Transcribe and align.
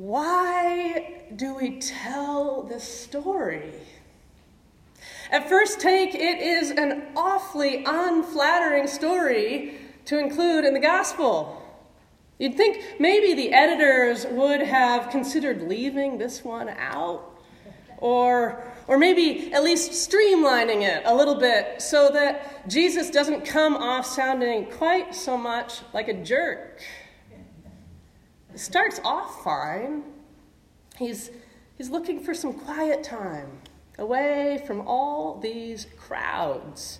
why 0.00 1.24
do 1.36 1.54
we 1.56 1.78
tell 1.78 2.62
this 2.62 2.84
story? 2.84 3.70
At 5.30 5.46
first 5.46 5.78
take, 5.78 6.14
it 6.14 6.40
is 6.40 6.70
an 6.70 7.02
awfully 7.14 7.84
unflattering 7.84 8.86
story 8.86 9.74
to 10.06 10.18
include 10.18 10.64
in 10.64 10.72
the 10.72 10.80
gospel. 10.80 11.62
You'd 12.38 12.56
think 12.56 12.98
maybe 12.98 13.34
the 13.34 13.52
editors 13.52 14.26
would 14.30 14.62
have 14.62 15.10
considered 15.10 15.68
leaving 15.68 16.16
this 16.16 16.42
one 16.42 16.70
out, 16.70 17.38
or, 17.98 18.72
or 18.88 18.96
maybe 18.96 19.52
at 19.52 19.62
least 19.62 20.10
streamlining 20.10 20.80
it 20.80 21.02
a 21.04 21.14
little 21.14 21.38
bit 21.38 21.82
so 21.82 22.08
that 22.08 22.66
Jesus 22.66 23.10
doesn't 23.10 23.44
come 23.44 23.76
off 23.76 24.06
sounding 24.06 24.64
quite 24.64 25.14
so 25.14 25.36
much 25.36 25.82
like 25.92 26.08
a 26.08 26.14
jerk. 26.14 26.80
Starts 28.60 29.00
off 29.04 29.42
fine. 29.42 30.02
He's, 30.98 31.30
he's 31.78 31.88
looking 31.88 32.20
for 32.20 32.34
some 32.34 32.52
quiet 32.52 33.02
time 33.02 33.52
away 33.98 34.62
from 34.66 34.86
all 34.86 35.40
these 35.40 35.86
crowds. 35.96 36.98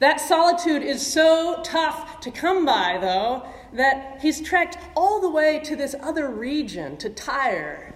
That 0.00 0.20
solitude 0.20 0.82
is 0.82 1.06
so 1.06 1.60
tough 1.62 2.18
to 2.22 2.32
come 2.32 2.66
by, 2.66 2.98
though, 3.00 3.46
that 3.72 4.18
he's 4.20 4.40
trekked 4.40 4.78
all 4.96 5.20
the 5.20 5.30
way 5.30 5.60
to 5.60 5.76
this 5.76 5.94
other 6.02 6.28
region, 6.28 6.96
to 6.96 7.08
Tyre. 7.08 7.94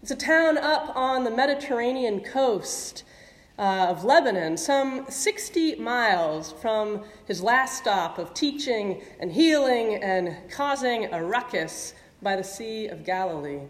It's 0.00 0.12
a 0.12 0.16
town 0.16 0.56
up 0.56 0.94
on 0.94 1.24
the 1.24 1.32
Mediterranean 1.32 2.20
coast 2.20 3.02
uh, 3.58 3.86
of 3.88 4.04
Lebanon, 4.04 4.56
some 4.56 5.06
60 5.08 5.74
miles 5.76 6.52
from 6.52 7.02
his 7.26 7.42
last 7.42 7.76
stop 7.76 8.18
of 8.18 8.34
teaching 8.34 9.02
and 9.18 9.32
healing 9.32 9.96
and 9.96 10.36
causing 10.48 11.12
a 11.12 11.20
ruckus 11.20 11.94
by 12.24 12.34
the 12.34 12.42
Sea 12.42 12.88
of 12.88 13.04
Galilee. 13.04 13.60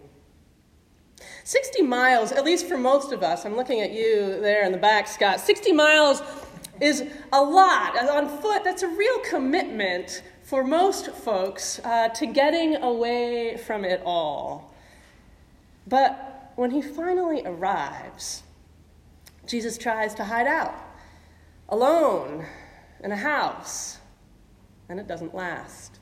60 1.43 1.83
miles, 1.83 2.31
at 2.31 2.43
least 2.43 2.67
for 2.67 2.77
most 2.77 3.11
of 3.11 3.21
us, 3.21 3.45
I'm 3.45 3.55
looking 3.55 3.81
at 3.81 3.91
you 3.91 4.39
there 4.41 4.65
in 4.65 4.71
the 4.71 4.77
back, 4.77 5.07
Scott, 5.07 5.39
60 5.39 5.71
miles 5.73 6.23
is 6.81 7.03
a 7.31 7.41
lot. 7.41 7.97
On 8.09 8.27
foot, 8.41 8.63
that's 8.63 8.83
a 8.83 8.87
real 8.87 9.19
commitment 9.19 10.23
for 10.43 10.63
most 10.63 11.11
folks 11.11 11.79
uh, 11.83 12.09
to 12.09 12.25
getting 12.25 12.77
away 12.77 13.57
from 13.57 13.85
it 13.85 14.01
all. 14.05 14.73
But 15.87 16.51
when 16.55 16.71
he 16.71 16.81
finally 16.81 17.41
arrives, 17.45 18.43
Jesus 19.45 19.77
tries 19.77 20.15
to 20.15 20.23
hide 20.23 20.47
out, 20.47 20.75
alone, 21.69 22.45
in 23.03 23.11
a 23.11 23.17
house, 23.17 23.99
and 24.89 24.99
it 24.99 25.07
doesn't 25.07 25.35
last. 25.35 25.94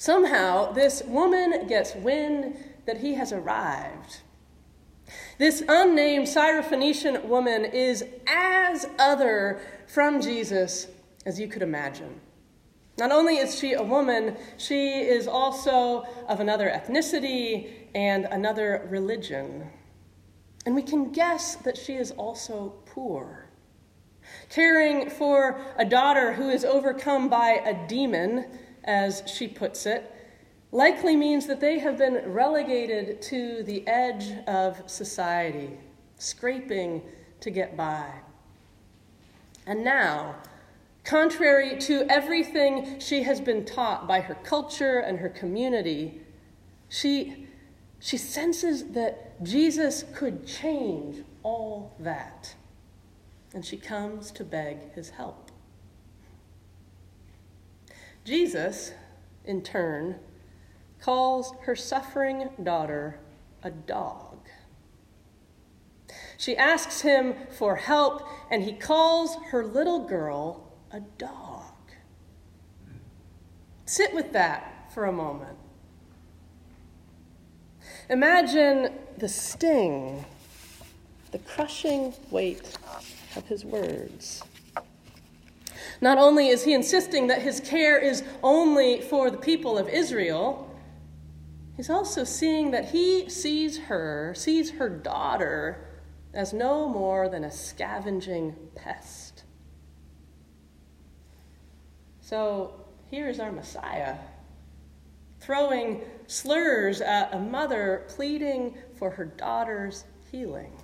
Somehow, 0.00 0.72
this 0.72 1.02
woman 1.04 1.68
gets 1.68 1.94
wind 1.94 2.56
that 2.86 2.98
he 2.98 3.14
has 3.14 3.32
arrived 3.32 4.20
this 5.38 5.62
unnamed 5.68 6.26
Syrophoenician 6.26 7.24
woman 7.24 7.64
is 7.64 8.04
as 8.26 8.86
other 8.98 9.60
from 9.86 10.20
Jesus 10.20 10.88
as 11.26 11.40
you 11.40 11.48
could 11.48 11.62
imagine. 11.62 12.20
Not 12.98 13.12
only 13.12 13.38
is 13.38 13.58
she 13.58 13.72
a 13.72 13.82
woman, 13.82 14.36
she 14.58 15.00
is 15.00 15.26
also 15.26 16.02
of 16.28 16.40
another 16.40 16.68
ethnicity 16.68 17.88
and 17.94 18.26
another 18.26 18.86
religion. 18.90 19.70
And 20.66 20.74
we 20.74 20.82
can 20.82 21.10
guess 21.10 21.56
that 21.56 21.78
she 21.78 21.94
is 21.94 22.10
also 22.10 22.74
poor. 22.84 23.46
Caring 24.50 25.08
for 25.08 25.60
a 25.78 25.84
daughter 25.84 26.34
who 26.34 26.50
is 26.50 26.64
overcome 26.64 27.30
by 27.30 27.62
a 27.64 27.88
demon, 27.88 28.44
as 28.84 29.22
she 29.26 29.46
puts 29.48 29.86
it, 29.86 30.14
likely 30.72 31.16
means 31.16 31.46
that 31.46 31.60
they 31.60 31.78
have 31.78 31.98
been 31.98 32.32
relegated 32.32 33.20
to 33.22 33.62
the 33.64 33.86
edge 33.86 34.32
of 34.46 34.88
society, 34.88 35.70
scraping 36.18 37.02
to 37.40 37.50
get 37.50 37.76
by. 37.76 38.12
And 39.66 39.84
now, 39.84 40.36
contrary 41.04 41.78
to 41.80 42.04
everything 42.08 43.00
she 43.00 43.22
has 43.24 43.40
been 43.40 43.64
taught 43.64 44.06
by 44.06 44.20
her 44.20 44.34
culture 44.34 45.00
and 45.00 45.18
her 45.18 45.28
community, 45.28 46.20
she, 46.88 47.46
she 47.98 48.16
senses 48.16 48.90
that 48.92 49.42
Jesus 49.42 50.04
could 50.14 50.46
change 50.46 51.24
all 51.42 51.94
that. 51.98 52.54
And 53.54 53.64
she 53.64 53.76
comes 53.76 54.30
to 54.32 54.44
beg 54.44 54.92
his 54.94 55.10
help. 55.10 55.49
Jesus, 58.24 58.92
in 59.44 59.62
turn, 59.62 60.16
calls 61.00 61.54
her 61.62 61.74
suffering 61.74 62.50
daughter 62.62 63.18
a 63.62 63.70
dog. 63.70 64.48
She 66.36 66.56
asks 66.56 67.02
him 67.02 67.34
for 67.50 67.76
help, 67.76 68.26
and 68.50 68.62
he 68.62 68.72
calls 68.72 69.36
her 69.50 69.64
little 69.64 70.06
girl 70.06 70.72
a 70.90 71.00
dog. 71.00 71.74
Sit 73.84 74.14
with 74.14 74.32
that 74.32 74.90
for 74.94 75.06
a 75.06 75.12
moment. 75.12 75.58
Imagine 78.08 78.92
the 79.18 79.28
sting, 79.28 80.24
the 81.30 81.38
crushing 81.40 82.14
weight 82.30 82.76
of 83.36 83.46
his 83.46 83.64
words. 83.64 84.42
Not 86.00 86.18
only 86.18 86.48
is 86.48 86.64
he 86.64 86.72
insisting 86.72 87.26
that 87.26 87.42
his 87.42 87.60
care 87.60 87.98
is 87.98 88.22
only 88.42 89.00
for 89.00 89.30
the 89.30 89.36
people 89.36 89.76
of 89.76 89.88
Israel, 89.88 90.70
He's 91.80 91.88
also 91.88 92.24
seeing 92.24 92.72
that 92.72 92.90
he 92.90 93.30
sees 93.30 93.78
her, 93.78 94.34
sees 94.36 94.72
her 94.72 94.90
daughter, 94.90 95.88
as 96.34 96.52
no 96.52 96.86
more 96.86 97.30
than 97.30 97.42
a 97.42 97.50
scavenging 97.50 98.54
pest. 98.74 99.44
So 102.20 102.84
here's 103.10 103.40
our 103.40 103.50
Messiah, 103.50 104.16
throwing 105.40 106.02
slurs 106.26 107.00
at 107.00 107.32
a 107.32 107.38
mother 107.38 108.04
pleading 108.08 108.76
for 108.98 109.08
her 109.08 109.24
daughter's 109.24 110.04
healing. 110.30 110.79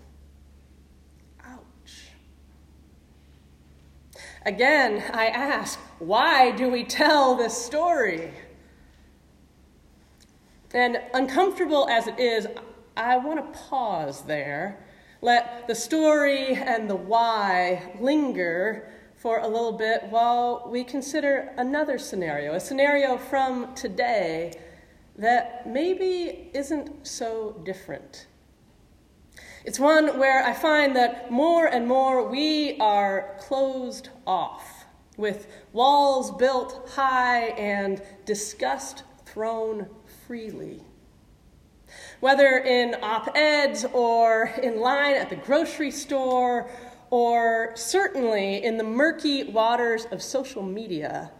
Again, 4.46 5.02
I 5.12 5.26
ask, 5.26 5.76
why 5.98 6.52
do 6.52 6.70
we 6.70 6.84
tell 6.84 7.34
this 7.34 7.60
story? 7.60 8.30
And 10.72 11.00
uncomfortable 11.12 11.88
as 11.90 12.06
it 12.06 12.20
is, 12.20 12.46
I 12.96 13.16
want 13.16 13.40
to 13.40 13.58
pause 13.58 14.22
there. 14.22 14.86
Let 15.20 15.66
the 15.66 15.74
story 15.74 16.54
and 16.54 16.88
the 16.88 16.94
why 16.94 17.92
linger 17.98 18.92
for 19.16 19.40
a 19.40 19.48
little 19.48 19.72
bit 19.72 20.04
while 20.10 20.68
we 20.70 20.84
consider 20.84 21.52
another 21.56 21.98
scenario, 21.98 22.54
a 22.54 22.60
scenario 22.60 23.18
from 23.18 23.74
today 23.74 24.52
that 25.18 25.66
maybe 25.66 26.50
isn't 26.54 27.04
so 27.04 27.60
different. 27.64 28.28
It's 29.66 29.80
one 29.80 30.16
where 30.16 30.44
I 30.44 30.52
find 30.52 30.94
that 30.94 31.32
more 31.32 31.66
and 31.66 31.88
more 31.88 32.22
we 32.22 32.78
are 32.78 33.34
closed 33.40 34.10
off, 34.24 34.84
with 35.16 35.48
walls 35.72 36.30
built 36.30 36.88
high 36.94 37.46
and 37.58 38.00
disgust 38.24 39.02
thrown 39.24 39.88
freely. 40.24 40.84
Whether 42.20 42.58
in 42.58 42.94
op 43.02 43.36
eds 43.36 43.84
or 43.92 44.52
in 44.62 44.78
line 44.78 45.16
at 45.16 45.30
the 45.30 45.36
grocery 45.36 45.90
store 45.90 46.70
or 47.10 47.72
certainly 47.74 48.62
in 48.62 48.76
the 48.76 48.84
murky 48.84 49.50
waters 49.50 50.06
of 50.12 50.22
social 50.22 50.62
media, 50.62 51.32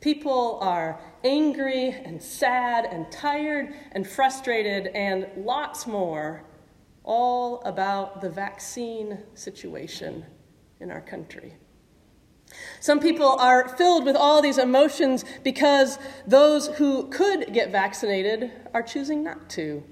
people 0.00 0.58
are 0.60 1.00
angry 1.22 1.90
and 1.90 2.20
sad 2.20 2.84
and 2.86 3.12
tired 3.12 3.72
and 3.92 4.04
frustrated 4.04 4.88
and 4.88 5.28
lots 5.36 5.86
more, 5.86 6.42
all 7.04 7.60
about 7.64 8.20
the 8.20 8.30
vaccine 8.30 9.18
situation 9.34 10.24
in 10.80 10.90
our 10.90 11.00
country. 11.00 11.54
Some 12.80 13.00
people 13.00 13.36
are 13.38 13.68
filled 13.68 14.04
with 14.04 14.16
all 14.16 14.40
these 14.42 14.58
emotions 14.58 15.24
because 15.42 15.98
those 16.26 16.68
who 16.68 17.08
could 17.08 17.52
get 17.52 17.70
vaccinated 17.70 18.50
are 18.72 18.82
choosing 18.82 19.22
not 19.22 19.48
to. 19.50 19.82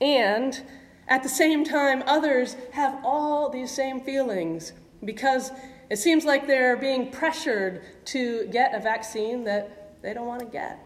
And 0.00 0.62
at 1.08 1.22
the 1.22 1.28
same 1.28 1.64
time, 1.64 2.02
others 2.06 2.56
have 2.72 2.98
all 3.04 3.50
these 3.50 3.70
same 3.70 4.00
feelings 4.00 4.72
because 5.04 5.52
it 5.90 5.98
seems 5.98 6.24
like 6.24 6.46
they're 6.46 6.76
being 6.76 7.10
pressured 7.10 7.82
to 8.06 8.46
get 8.46 8.74
a 8.74 8.80
vaccine 8.80 9.44
that 9.44 10.00
they 10.02 10.14
don't 10.14 10.26
want 10.26 10.40
to 10.40 10.46
get. 10.46 10.78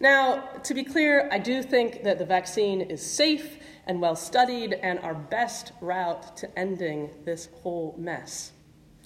Now, 0.00 0.40
to 0.62 0.74
be 0.74 0.84
clear, 0.84 1.28
I 1.32 1.38
do 1.38 1.62
think 1.62 2.04
that 2.04 2.18
the 2.18 2.24
vaccine 2.24 2.80
is 2.80 3.04
safe 3.04 3.58
and 3.86 4.00
well 4.00 4.14
studied 4.14 4.74
and 4.74 4.98
our 5.00 5.14
best 5.14 5.72
route 5.80 6.36
to 6.36 6.58
ending 6.58 7.10
this 7.24 7.48
whole 7.62 7.94
mess. 7.98 8.52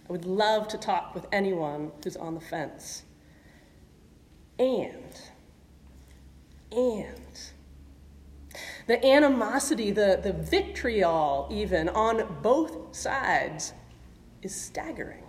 I 0.09 0.13
would 0.13 0.27
love 0.27 0.69
to 0.69 0.79
talk 0.79 1.15
with 1.15 1.27
anyone 1.33 1.93
who's 2.05 2.17
on 2.17 2.35
the 2.35 2.41
fence. 2.41 3.05
And 4.59 5.21
and. 6.73 7.41
The 8.87 9.05
animosity, 9.05 9.91
the, 9.91 10.21
the 10.23 10.33
vitriol, 10.33 11.49
even 11.51 11.89
on 11.89 12.41
both 12.43 12.95
sides, 12.95 13.73
is 14.43 14.55
staggering. 14.55 15.25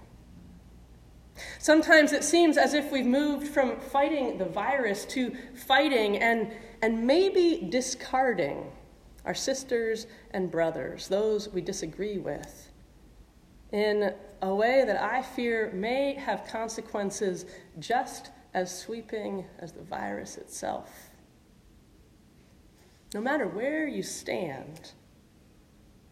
Sometimes 1.59 2.12
it 2.12 2.24
seems 2.24 2.57
as 2.57 2.74
if 2.74 2.91
we've 2.91 3.06
moved 3.06 3.47
from 3.47 3.80
fighting 3.80 4.38
the 4.38 4.45
virus 4.45 5.06
to 5.06 5.35
fighting 5.56 6.18
and, 6.18 6.51
and 6.81 7.06
maybe 7.06 7.68
discarding 7.69 8.71
our 9.25 9.33
sisters 9.33 10.07
and 10.31 10.51
brothers, 10.51 11.07
those 11.07 11.50
we 11.50 11.62
disagree 11.62 12.18
with, 12.18 12.69
in 13.71 14.13
a 14.41 14.53
way 14.53 14.83
that 14.85 15.01
I 15.01 15.21
fear 15.21 15.71
may 15.74 16.13
have 16.15 16.45
consequences 16.47 17.45
just 17.80 18.31
as 18.53 18.77
sweeping 18.77 19.45
as 19.59 19.71
the 19.71 19.81
virus 19.81 20.38
itself. 20.38 21.09
No 23.13 23.21
matter 23.21 23.47
where 23.47 23.88
you 23.88 24.03
stand, 24.03 24.91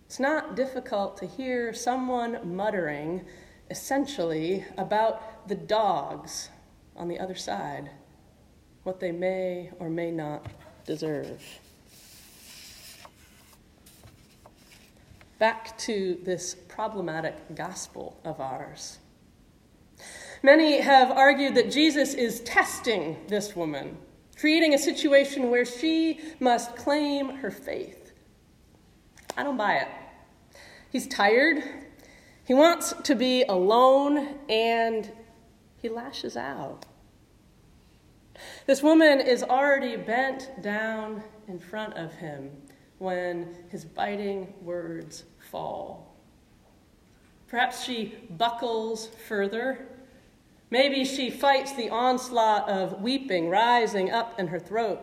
it's 0.06 0.20
not 0.20 0.56
difficult 0.56 1.18
to 1.18 1.28
hear 1.28 1.74
someone 1.74 2.56
muttering 2.56 3.26
essentially 3.72 4.66
about 4.78 5.48
the 5.48 5.56
dogs 5.56 6.50
on 6.96 7.08
the 7.08 7.18
other 7.18 7.36
side, 7.36 7.90
what 8.84 9.00
they 9.00 9.12
may 9.12 9.72
or 9.80 9.90
may 9.90 10.12
not 10.12 10.46
deserve. 10.86 11.42
Back 15.40 15.76
to 15.80 16.20
this 16.24 16.54
problematic 16.54 17.56
gospel 17.56 18.20
of 18.24 18.40
ours. 18.40 19.00
Many 20.44 20.82
have 20.82 21.10
argued 21.10 21.56
that 21.56 21.72
Jesus 21.72 22.14
is 22.14 22.42
testing 22.42 23.18
this 23.28 23.56
woman, 23.56 23.98
creating 24.36 24.74
a 24.74 24.78
situation 24.78 25.50
where 25.50 25.66
she 25.66 26.20
must 26.40 26.76
claim 26.76 27.30
her 27.38 27.52
faith. 27.52 28.12
I 29.38 29.44
don't 29.44 29.58
buy 29.58 29.76
it. 29.76 29.88
He's 30.92 31.08
tired, 31.08 31.64
he 32.46 32.54
wants 32.54 32.94
to 33.04 33.16
be 33.16 33.44
alone 33.44 34.40
and 34.50 35.12
he 35.78 35.90
lashes 35.90 36.36
out. 36.36 36.86
This 38.66 38.82
woman 38.82 39.20
is 39.20 39.44
already 39.44 39.96
bent 39.96 40.62
down 40.62 41.24
in 41.48 41.60
front 41.60 41.94
of 41.96 42.14
him 42.14 42.52
when 42.98 43.56
his 43.70 43.86
biting 43.86 44.54
words 44.62 45.24
fall. 45.50 46.16
Perhaps 47.48 47.84
she 47.84 48.16
buckles 48.30 49.08
further. 49.28 49.88
Maybe 50.70 51.04
she 51.04 51.30
fights 51.30 51.74
the 51.74 51.90
onslaught 51.90 52.70
of 52.70 53.02
weeping 53.02 53.50
rising 53.50 54.10
up 54.10 54.40
in 54.40 54.48
her 54.48 54.60
throat. 54.60 55.00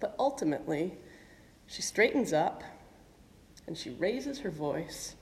But 0.00 0.14
ultimately, 0.18 0.98
she 1.66 1.80
straightens 1.80 2.32
up 2.32 2.64
and 3.66 3.78
she 3.78 3.90
raises 3.90 4.40
her 4.40 4.50
voice 4.50 5.14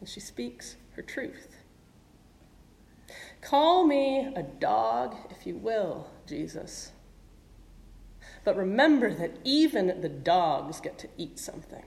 and 0.00 0.08
she 0.08 0.20
speaks 0.20 0.76
her 0.92 1.02
truth. 1.02 1.56
Call 3.40 3.86
me 3.86 4.32
a 4.34 4.42
dog, 4.42 5.16
if 5.30 5.46
you 5.46 5.56
will, 5.56 6.08
Jesus. 6.26 6.92
But 8.44 8.56
remember 8.56 9.12
that 9.14 9.38
even 9.44 10.00
the 10.00 10.08
dogs 10.08 10.80
get 10.80 10.98
to 10.98 11.08
eat 11.16 11.38
something. 11.38 11.84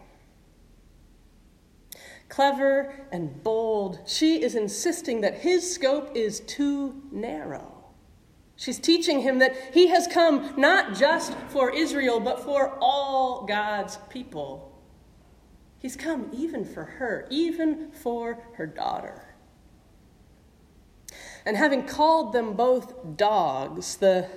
Clever 2.29 3.07
and 3.11 3.41
bold, 3.43 3.99
she 4.05 4.43
is 4.43 4.55
insisting 4.55 5.21
that 5.21 5.39
his 5.39 5.73
scope 5.73 6.15
is 6.15 6.41
too 6.41 7.01
narrow. 7.11 7.73
She's 8.55 8.79
teaching 8.79 9.21
him 9.21 9.39
that 9.39 9.55
he 9.73 9.87
has 9.87 10.07
come 10.07 10.53
not 10.57 10.95
just 10.95 11.33
for 11.49 11.73
Israel, 11.73 12.19
but 12.19 12.39
for 12.43 12.77
all 12.81 13.45
God's 13.45 13.97
people. 14.09 14.76
He's 15.79 15.95
come 15.95 16.29
even 16.33 16.65
for 16.65 16.83
her, 16.83 17.27
even 17.29 17.91
for 17.91 18.39
her 18.53 18.65
daughter. 18.65 19.35
And 21.45 21.55
having 21.55 21.85
called 21.85 22.33
them 22.33 22.53
both 22.53 23.15
dogs, 23.15 23.97
the, 23.97 24.27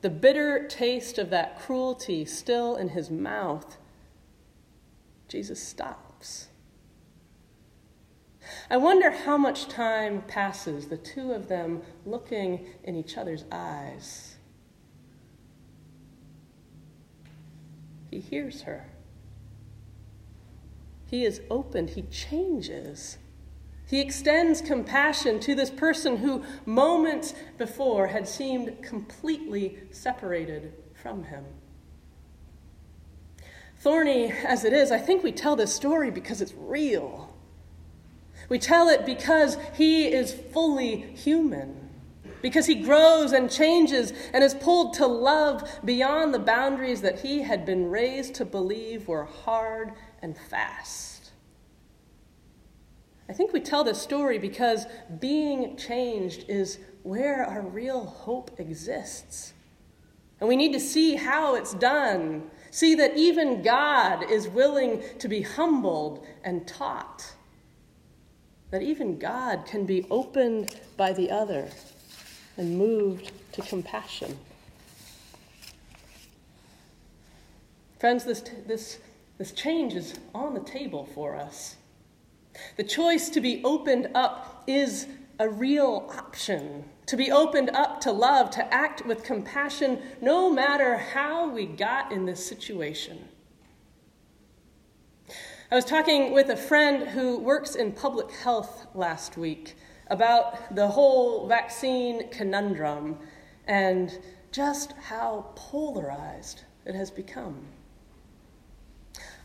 the 0.00 0.10
bitter 0.10 0.66
taste 0.66 1.18
of 1.18 1.30
that 1.30 1.58
cruelty 1.60 2.24
still 2.24 2.76
in 2.76 2.90
his 2.90 3.10
mouth, 3.10 3.76
Jesus 5.28 5.62
stops. 5.62 6.48
I 8.70 8.78
wonder 8.78 9.10
how 9.10 9.36
much 9.36 9.68
time 9.68 10.22
passes, 10.22 10.88
the 10.88 10.96
two 10.96 11.32
of 11.32 11.48
them 11.48 11.82
looking 12.06 12.66
in 12.82 12.96
each 12.96 13.16
other's 13.18 13.44
eyes. 13.52 14.36
He 18.10 18.20
hears 18.20 18.62
her. 18.62 18.86
He 21.08 21.24
is 21.24 21.40
opened, 21.50 21.90
he 21.90 22.02
changes. 22.02 23.16
He 23.86 24.00
extends 24.00 24.60
compassion 24.60 25.40
to 25.40 25.54
this 25.54 25.70
person 25.70 26.18
who 26.18 26.44
moments 26.66 27.32
before 27.56 28.08
had 28.08 28.28
seemed 28.28 28.82
completely 28.82 29.78
separated 29.90 30.74
from 30.92 31.24
him. 31.24 31.44
Thorny 33.78 34.30
as 34.30 34.64
it 34.64 34.74
is, 34.74 34.90
I 34.90 34.98
think 34.98 35.22
we 35.22 35.32
tell 35.32 35.56
this 35.56 35.74
story 35.74 36.10
because 36.10 36.42
it's 36.42 36.52
real. 36.54 37.34
We 38.50 38.58
tell 38.58 38.88
it 38.88 39.06
because 39.06 39.56
he 39.74 40.08
is 40.08 40.34
fully 40.34 41.00
human, 41.14 41.88
because 42.42 42.66
he 42.66 42.74
grows 42.74 43.32
and 43.32 43.50
changes 43.50 44.12
and 44.34 44.44
is 44.44 44.54
pulled 44.54 44.94
to 44.94 45.06
love 45.06 45.80
beyond 45.84 46.34
the 46.34 46.38
boundaries 46.38 47.00
that 47.00 47.20
he 47.20 47.42
had 47.42 47.64
been 47.64 47.88
raised 47.88 48.34
to 48.34 48.44
believe 48.44 49.08
were 49.08 49.24
hard 49.24 49.92
and 50.22 50.36
fast. 50.36 51.30
I 53.28 53.32
think 53.34 53.52
we 53.52 53.60
tell 53.60 53.84
this 53.84 54.00
story 54.00 54.38
because 54.38 54.86
being 55.20 55.76
changed 55.76 56.46
is 56.48 56.78
where 57.02 57.44
our 57.44 57.62
real 57.62 58.06
hope 58.06 58.58
exists. 58.58 59.52
And 60.40 60.48
we 60.48 60.56
need 60.56 60.72
to 60.72 60.80
see 60.80 61.16
how 61.16 61.54
it's 61.56 61.74
done. 61.74 62.50
See 62.70 62.94
that 62.94 63.16
even 63.16 63.62
God 63.62 64.30
is 64.30 64.48
willing 64.48 65.02
to 65.18 65.28
be 65.28 65.42
humbled 65.42 66.26
and 66.44 66.66
taught. 66.66 67.34
That 68.70 68.82
even 68.82 69.18
God 69.18 69.66
can 69.66 69.84
be 69.84 70.06
opened 70.10 70.76
by 70.96 71.12
the 71.12 71.30
other 71.30 71.68
and 72.56 72.78
moved 72.78 73.32
to 73.52 73.62
compassion. 73.62 74.38
Friends, 77.98 78.24
this, 78.24 78.42
this 78.66 78.98
this 79.38 79.52
change 79.52 79.94
is 79.94 80.18
on 80.34 80.54
the 80.54 80.60
table 80.60 81.08
for 81.14 81.36
us. 81.36 81.76
The 82.76 82.84
choice 82.84 83.28
to 83.30 83.40
be 83.40 83.62
opened 83.64 84.08
up 84.14 84.64
is 84.66 85.06
a 85.38 85.48
real 85.48 86.10
option. 86.16 86.84
To 87.06 87.16
be 87.16 87.30
opened 87.30 87.70
up 87.70 88.00
to 88.02 88.12
love, 88.12 88.50
to 88.50 88.74
act 88.74 89.06
with 89.06 89.22
compassion, 89.22 90.02
no 90.20 90.50
matter 90.50 90.96
how 90.96 91.48
we 91.48 91.66
got 91.66 92.10
in 92.10 92.26
this 92.26 92.44
situation. 92.44 93.28
I 95.70 95.74
was 95.74 95.84
talking 95.84 96.32
with 96.32 96.48
a 96.48 96.56
friend 96.56 97.08
who 97.08 97.38
works 97.38 97.76
in 97.76 97.92
public 97.92 98.30
health 98.32 98.86
last 98.94 99.36
week 99.36 99.76
about 100.08 100.74
the 100.74 100.88
whole 100.88 101.46
vaccine 101.46 102.30
conundrum 102.30 103.18
and 103.66 104.18
just 104.50 104.92
how 104.92 105.52
polarized 105.54 106.62
it 106.86 106.94
has 106.94 107.10
become. 107.10 107.66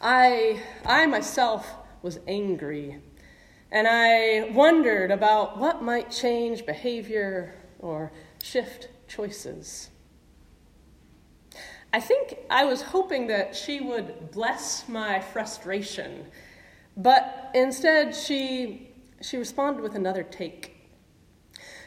I, 0.06 0.62
I 0.86 1.06
myself 1.06 1.76
was 2.02 2.20
angry, 2.28 3.00
and 3.72 3.88
I 3.88 4.52
wondered 4.52 5.12
about 5.12 5.58
what 5.58 5.82
might 5.82 6.12
change 6.12 6.66
behavior 6.66 7.56
or 7.80 8.12
shift 8.44 8.90
choices. 9.08 9.92
I 11.94 12.02
think 12.02 12.36
I 12.50 12.66
was 12.66 12.82
hoping 12.82 13.28
that 13.28 13.56
she 13.56 13.80
would 13.80 14.30
bless 14.32 14.90
my 14.90 15.22
frustration, 15.22 16.26
but 16.98 17.50
instead 17.56 18.14
she, 18.14 18.92
she 19.22 19.38
responded 19.38 19.82
with 19.82 19.96
another 19.96 20.24
take. 20.24 20.90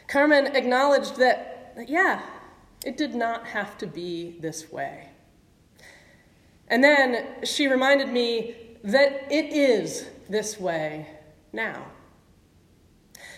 Carmen 0.07 0.55
acknowledged 0.55 1.17
that, 1.17 1.75
yeah, 1.87 2.23
it 2.83 2.97
did 2.97 3.13
not 3.13 3.45
have 3.45 3.77
to 3.77 3.85
be 3.85 4.39
this 4.39 4.71
way. 4.71 5.09
And 6.69 6.83
then 6.83 7.45
she 7.45 7.67
reminded 7.67 8.09
me 8.09 8.55
that 8.83 9.31
it 9.31 9.53
is 9.53 10.07
this 10.29 10.59
way 10.59 11.07
now. 11.53 11.85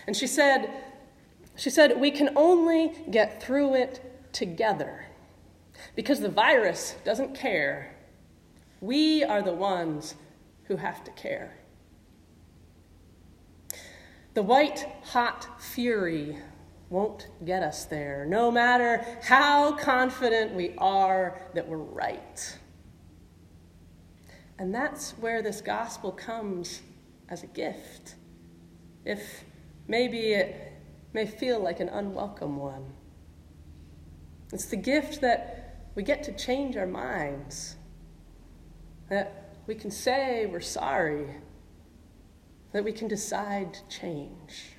And 0.06 0.16
she 0.16 0.26
said, 0.26 0.70
she 1.56 1.70
said, 1.70 2.00
we 2.00 2.10
can 2.10 2.30
only 2.36 2.92
get 3.10 3.42
through 3.42 3.74
it 3.74 4.32
together 4.32 5.06
because 5.94 6.20
the 6.20 6.28
virus 6.28 6.96
doesn't 7.04 7.34
care. 7.34 7.94
We 8.80 9.24
are 9.24 9.42
the 9.42 9.52
ones 9.52 10.14
who 10.64 10.76
have 10.76 11.04
to 11.04 11.10
care. 11.12 11.56
The 14.34 14.42
white 14.42 14.86
hot 15.02 15.60
fury 15.60 16.38
won't 16.88 17.28
get 17.44 17.62
us 17.62 17.84
there, 17.84 18.24
no 18.26 18.50
matter 18.50 19.04
how 19.22 19.72
confident 19.72 20.54
we 20.54 20.74
are 20.78 21.40
that 21.54 21.68
we're 21.68 21.76
right. 21.76 22.58
And 24.60 24.74
that's 24.74 25.12
where 25.12 25.40
this 25.40 25.62
gospel 25.62 26.12
comes 26.12 26.82
as 27.30 27.42
a 27.42 27.46
gift, 27.46 28.16
if 29.06 29.42
maybe 29.88 30.34
it 30.34 30.74
may 31.14 31.24
feel 31.24 31.58
like 31.58 31.80
an 31.80 31.88
unwelcome 31.88 32.58
one. 32.58 32.84
It's 34.52 34.66
the 34.66 34.76
gift 34.76 35.22
that 35.22 35.86
we 35.94 36.02
get 36.02 36.22
to 36.24 36.36
change 36.36 36.76
our 36.76 36.86
minds, 36.86 37.76
that 39.08 39.56
we 39.66 39.74
can 39.74 39.90
say 39.90 40.44
we're 40.44 40.60
sorry, 40.60 41.36
that 42.72 42.84
we 42.84 42.92
can 42.92 43.08
decide 43.08 43.72
to 43.72 43.80
change. 43.88 44.74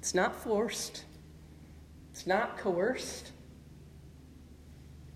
It's 0.00 0.14
not 0.14 0.36
forced, 0.36 1.04
it's 2.12 2.26
not 2.26 2.58
coerced, 2.58 3.32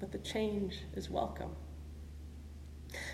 but 0.00 0.12
the 0.12 0.18
change 0.18 0.78
is 0.94 1.10
welcome. 1.10 1.50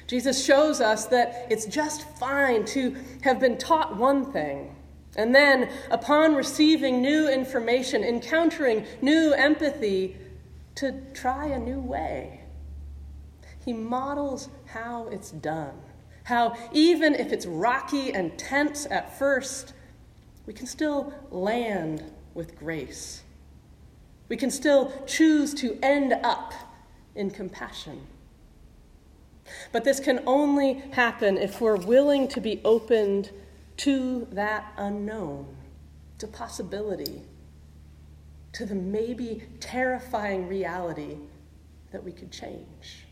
Jesus 0.09 0.43
shows 0.43 0.81
us 0.81 1.07
that 1.07 1.47
it's 1.51 1.67
just 1.67 2.09
fine 2.19 2.65
to 2.65 2.97
have 3.23 3.39
been 3.39 3.59
taught 3.59 3.97
one 3.97 4.33
thing. 4.33 4.75
And 5.17 5.35
then, 5.35 5.71
upon 5.91 6.35
receiving 6.35 7.03
new 7.03 7.29
information, 7.29 8.03
encountering 8.03 8.87
new 9.03 9.33
empathy, 9.33 10.17
to 10.77 11.01
try 11.13 11.47
a 11.47 11.59
new 11.59 11.81
way. 11.81 12.41
He 13.65 13.73
models 13.73 14.49
how 14.67 15.09
it's 15.09 15.31
done. 15.31 15.75
How, 16.25 16.57
even 16.73 17.15
if 17.15 17.33
it's 17.33 17.47
rocky 17.47 18.13
and 18.13 18.39
tense 18.39 18.87
at 18.91 19.19
first, 19.19 19.75
we 20.47 20.55
can 20.55 20.67
still 20.67 21.13
land 21.31 22.03
with 22.33 22.57
grace. 22.59 23.25
We 24.29 24.37
can 24.37 24.51
still 24.51 24.93
choose 25.07 25.53
to 25.55 25.79
end 25.83 26.13
up 26.23 26.55
in 27.15 27.31
compassion. 27.31 28.07
But 29.73 29.85
this 29.85 30.01
can 30.01 30.23
only 30.27 30.75
happen 30.93 31.37
if 31.37 31.61
we're 31.61 31.77
willing 31.77 32.29
to 32.29 32.41
be 32.41 32.61
opened 32.65 33.31
to 33.79 34.27
that 34.33 34.73
unknown, 34.77 35.57
to 36.19 36.27
possibility, 36.27 37.23
to 38.53 38.65
the 38.65 38.75
maybe 38.75 39.43
terrifying 39.61 40.49
reality 40.49 41.19
that 41.93 42.03
we 42.03 42.13
could 42.13 42.33
change. 42.33 43.07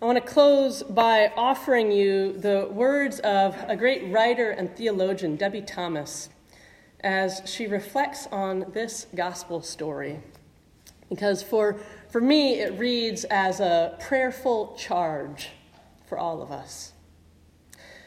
I 0.00 0.06
want 0.06 0.24
to 0.24 0.32
close 0.32 0.82
by 0.82 1.32
offering 1.36 1.90
you 1.90 2.32
the 2.34 2.68
words 2.70 3.20
of 3.20 3.56
a 3.68 3.76
great 3.76 4.12
writer 4.12 4.50
and 4.50 4.74
theologian, 4.76 5.36
Debie 5.36 5.62
Thomas, 5.66 6.28
as 7.00 7.42
she 7.46 7.66
reflects 7.66 8.26
on 8.30 8.66
this 8.72 9.06
gospel 9.14 9.62
story. 9.62 10.20
Because 11.08 11.42
for 11.42 11.76
for 12.14 12.20
me, 12.20 12.60
it 12.60 12.78
reads 12.78 13.24
as 13.24 13.58
a 13.58 13.96
prayerful 13.98 14.76
charge 14.78 15.48
for 16.06 16.16
all 16.16 16.42
of 16.42 16.52
us. 16.52 16.92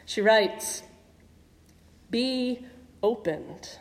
She 0.06 0.22
writes, 0.22 0.82
Be 2.08 2.64
opened. 3.02 3.76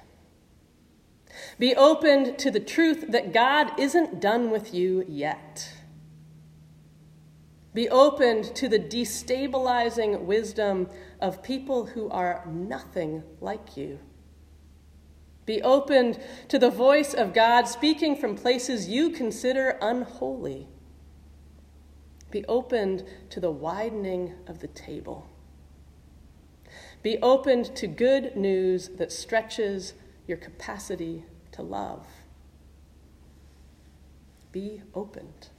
Be 1.57 1.73
opened 1.73 2.37
to 2.39 2.51
the 2.51 2.59
truth 2.59 3.05
that 3.07 3.31
God 3.31 3.79
isn't 3.79 4.19
done 4.19 4.51
with 4.51 4.73
you 4.73 5.05
yet. 5.07 5.71
Be 7.73 7.87
opened 7.87 8.53
to 8.57 8.67
the 8.67 8.79
destabilizing 8.79 10.23
wisdom 10.23 10.89
of 11.21 11.41
people 11.41 11.85
who 11.85 12.09
are 12.09 12.43
nothing 12.51 13.23
like 13.39 13.77
you. 13.77 13.97
Be 15.47 15.61
opened 15.61 16.19
to 16.49 16.59
the 16.59 16.69
voice 16.69 17.13
of 17.13 17.33
God 17.33 17.69
speaking 17.69 18.17
from 18.17 18.35
places 18.35 18.89
you 18.89 19.09
consider 19.09 19.77
unholy. 19.81 20.67
Be 22.29 22.43
opened 22.45 23.05
to 23.29 23.39
the 23.39 23.49
widening 23.49 24.33
of 24.45 24.59
the 24.59 24.67
table. 24.67 25.29
Be 27.01 27.17
opened 27.21 27.73
to 27.77 27.87
good 27.87 28.35
news 28.35 28.89
that 28.97 29.13
stretches 29.13 29.93
your 30.27 30.37
capacity 30.37 31.23
to 31.53 31.61
love. 31.61 32.05
Be 34.51 34.81
opened. 34.93 35.49